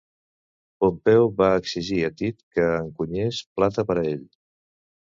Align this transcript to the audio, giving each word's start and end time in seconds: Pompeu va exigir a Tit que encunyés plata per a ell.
Pompeu 0.83 1.29
va 1.41 1.51
exigir 1.59 2.01
a 2.09 2.11
Tit 2.23 2.41
que 2.57 2.67
encunyés 2.81 3.45
plata 3.61 3.89
per 3.93 4.01
a 4.03 4.09
ell. 4.17 4.29